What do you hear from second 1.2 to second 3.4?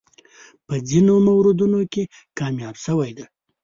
موردونو کې کامیاب شوی دی.